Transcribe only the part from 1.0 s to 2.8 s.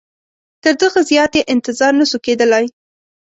زیات یې انتظار نه سو کېدلای.